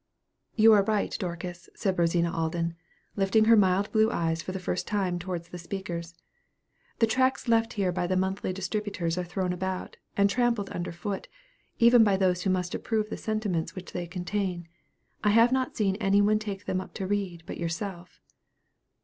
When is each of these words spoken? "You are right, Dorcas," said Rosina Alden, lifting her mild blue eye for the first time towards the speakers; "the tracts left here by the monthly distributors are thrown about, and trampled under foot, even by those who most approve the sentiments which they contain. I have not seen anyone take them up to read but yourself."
"You 0.55 0.73
are 0.73 0.81
right, 0.83 1.15
Dorcas," 1.19 1.69
said 1.75 1.99
Rosina 1.99 2.31
Alden, 2.33 2.73
lifting 3.15 3.45
her 3.45 3.55
mild 3.55 3.91
blue 3.91 4.09
eye 4.09 4.33
for 4.33 4.51
the 4.51 4.57
first 4.57 4.87
time 4.87 5.19
towards 5.19 5.49
the 5.49 5.59
speakers; 5.59 6.15
"the 6.97 7.05
tracts 7.05 7.47
left 7.47 7.73
here 7.73 7.91
by 7.91 8.07
the 8.07 8.17
monthly 8.17 8.51
distributors 8.51 9.15
are 9.15 9.23
thrown 9.23 9.53
about, 9.53 9.97
and 10.17 10.27
trampled 10.27 10.71
under 10.71 10.91
foot, 10.91 11.27
even 11.77 12.03
by 12.03 12.17
those 12.17 12.41
who 12.41 12.49
most 12.49 12.73
approve 12.73 13.11
the 13.11 13.15
sentiments 13.15 13.75
which 13.75 13.93
they 13.93 14.07
contain. 14.07 14.67
I 15.23 15.29
have 15.29 15.51
not 15.51 15.77
seen 15.77 15.97
anyone 15.97 16.39
take 16.39 16.65
them 16.65 16.81
up 16.81 16.95
to 16.95 17.05
read 17.05 17.43
but 17.45 17.59
yourself." 17.59 18.19